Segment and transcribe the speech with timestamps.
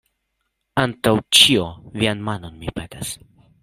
[0.85, 1.69] Antaŭ ĉio,
[2.01, 3.19] vian manon, mi, petas.